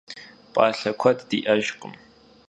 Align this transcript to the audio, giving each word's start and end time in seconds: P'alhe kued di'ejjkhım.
P'alhe 0.53 0.91
kued 1.03 1.19
di'ejjkhım. 1.29 1.93